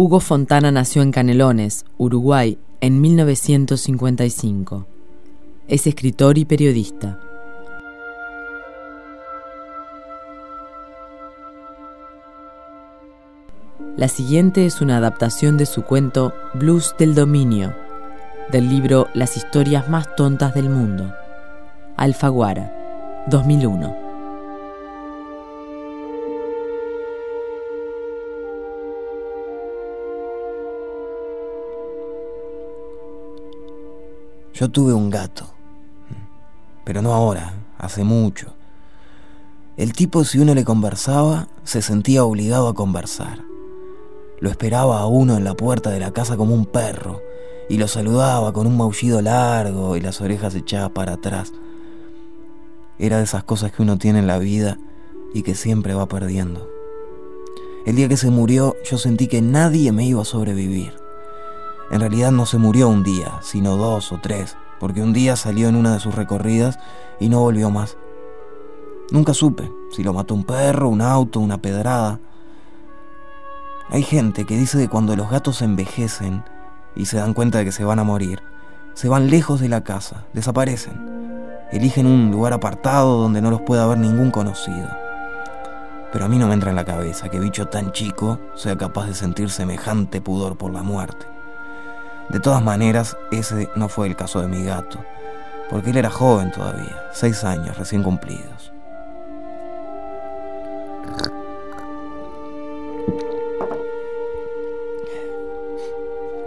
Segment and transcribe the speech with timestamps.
[0.00, 4.86] Hugo Fontana nació en Canelones, Uruguay, en 1955.
[5.66, 7.18] Es escritor y periodista.
[13.96, 17.74] La siguiente es una adaptación de su cuento Blues del Dominio,
[18.52, 21.12] del libro Las historias más tontas del mundo.
[21.96, 24.07] Alfaguara, 2001.
[34.58, 35.44] Yo tuve un gato,
[36.84, 38.56] pero no ahora, hace mucho.
[39.76, 43.44] El tipo si uno le conversaba, se sentía obligado a conversar.
[44.40, 47.22] Lo esperaba a uno en la puerta de la casa como un perro
[47.68, 51.52] y lo saludaba con un maullido largo y las orejas echadas para atrás.
[52.98, 54.76] Era de esas cosas que uno tiene en la vida
[55.34, 56.68] y que siempre va perdiendo.
[57.86, 61.07] El día que se murió yo sentí que nadie me iba a sobrevivir.
[61.90, 65.68] En realidad no se murió un día, sino dos o tres, porque un día salió
[65.68, 66.78] en una de sus recorridas
[67.18, 67.96] y no volvió más.
[69.10, 72.20] Nunca supe si lo mató un perro, un auto, una pedrada.
[73.88, 76.44] Hay gente que dice que cuando los gatos envejecen
[76.94, 78.42] y se dan cuenta de que se van a morir,
[78.92, 81.08] se van lejos de la casa, desaparecen.
[81.72, 84.88] Eligen un lugar apartado donde no los pueda ver ningún conocido.
[86.12, 89.06] Pero a mí no me entra en la cabeza que bicho tan chico sea capaz
[89.06, 91.37] de sentir semejante pudor por la muerte.
[92.28, 95.02] De todas maneras, ese no fue el caso de mi gato,
[95.70, 98.70] porque él era joven todavía, seis años recién cumplidos.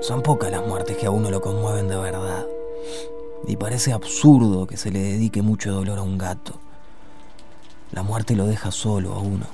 [0.00, 2.46] Son pocas las muertes que a uno lo conmueven de verdad.
[3.46, 6.54] Y parece absurdo que se le dedique mucho dolor a un gato.
[7.92, 9.46] La muerte lo deja solo a uno,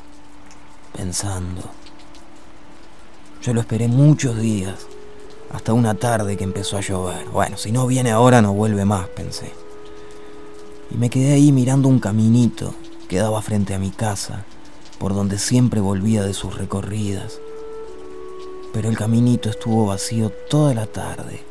[0.96, 1.62] pensando.
[3.42, 4.86] Yo lo esperé muchos días
[5.52, 7.28] hasta una tarde que empezó a llover.
[7.28, 9.52] Bueno, si no viene ahora no vuelve más, pensé.
[10.90, 12.74] Y me quedé ahí mirando un caminito
[13.08, 14.44] que daba frente a mi casa,
[14.98, 17.38] por donde siempre volvía de sus recorridas.
[18.72, 21.44] Pero el caminito estuvo vacío toda la tarde,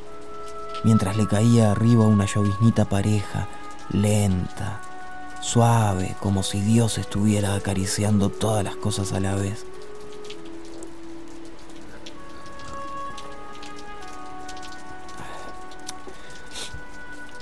[0.84, 3.48] mientras le caía arriba una lloviznita pareja,
[3.92, 4.82] lenta,
[5.42, 9.66] suave, como si Dios estuviera acariciando todas las cosas a la vez.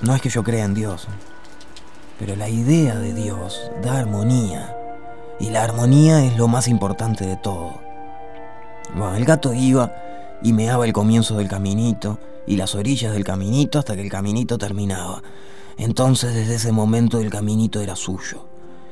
[0.01, 1.09] No es que yo crea en Dios,
[2.17, 4.73] pero la idea de Dios da armonía.
[5.41, 7.81] Y la armonía es lo más importante de todo.
[8.95, 9.93] Bueno, el gato iba
[10.41, 12.17] y meaba el comienzo del caminito
[12.47, 15.21] y las orillas del caminito hasta que el caminito terminaba.
[15.77, 18.47] Entonces desde ese momento el caminito era suyo.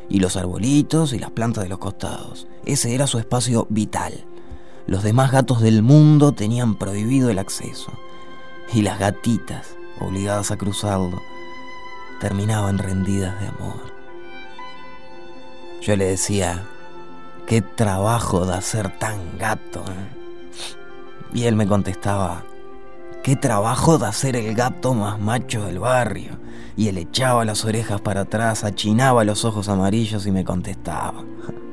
[0.09, 2.47] Y los arbolitos y las plantas de los costados.
[2.65, 4.25] Ese era su espacio vital.
[4.87, 7.93] Los demás gatos del mundo tenían prohibido el acceso.
[8.73, 11.21] Y las gatitas obligadas a cruzarlo,
[12.19, 13.93] terminaban rendidas de amor.
[15.81, 16.65] Yo le decía,
[17.45, 19.83] qué trabajo de ser tan gato.
[19.87, 20.17] ¿eh?".
[21.33, 22.43] Y él me contestaba,
[23.23, 26.37] qué trabajo de ser el gato más macho del barrio.
[26.75, 31.23] Y él echaba las orejas para atrás, achinaba los ojos amarillos y me contestaba.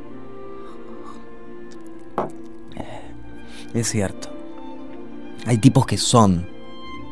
[3.74, 4.28] Es cierto,
[5.46, 6.46] hay tipos que son,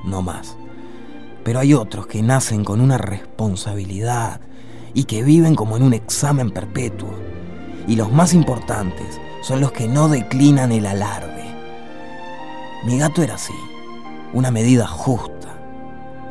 [0.05, 0.57] no más.
[1.45, 4.41] Pero hay otros que nacen con una responsabilidad
[4.95, 7.11] y que viven como en un examen perpetuo.
[7.87, 11.45] Y los más importantes son los que no declinan el alarde.
[12.85, 13.55] Mi gato era así,
[14.33, 15.33] una medida justa.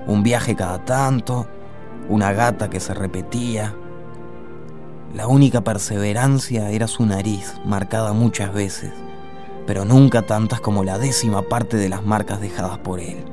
[0.07, 1.47] Un viaje cada tanto,
[2.09, 3.75] una gata que se repetía.
[5.13, 8.91] La única perseverancia era su nariz, marcada muchas veces,
[9.67, 13.30] pero nunca tantas como la décima parte de las marcas dejadas por él.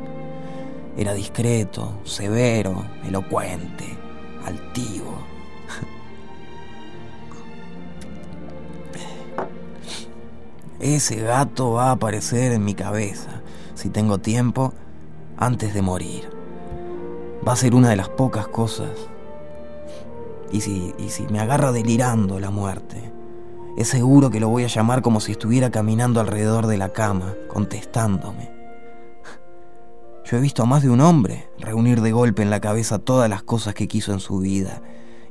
[0.98, 3.96] Era discreto, severo, elocuente,
[4.44, 5.16] altivo.
[10.80, 13.42] Ese gato va a aparecer en mi cabeza,
[13.76, 14.74] si tengo tiempo,
[15.36, 16.28] antes de morir.
[17.46, 18.90] Va a ser una de las pocas cosas.
[20.50, 23.12] Y si, y si me agarra delirando la muerte,
[23.76, 27.36] es seguro que lo voy a llamar como si estuviera caminando alrededor de la cama,
[27.46, 28.57] contestándome.
[30.30, 33.30] Yo he visto a más de un hombre reunir de golpe en la cabeza todas
[33.30, 34.82] las cosas que quiso en su vida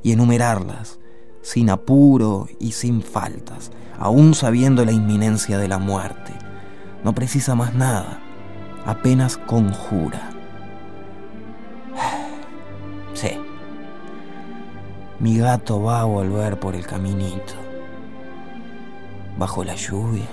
[0.02, 0.98] y enumerarlas,
[1.40, 6.32] sin apuro y sin faltas, aún sabiendo la inminencia de la muerte.
[7.04, 8.20] No precisa más nada,
[8.86, 10.30] apenas conjura.
[13.14, 13.30] Sí,
[15.20, 17.54] mi gato va a volver por el caminito,
[19.36, 20.26] bajo la lluvia